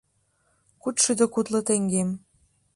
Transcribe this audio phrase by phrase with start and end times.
[0.81, 2.09] —Кудшӱдӧ кудло теҥгем.